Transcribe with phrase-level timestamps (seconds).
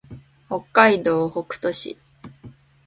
[0.49, 1.95] 北海道北斗市